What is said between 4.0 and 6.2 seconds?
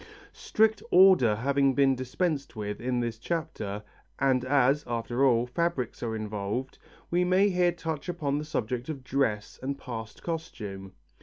and as, after all, fabrics are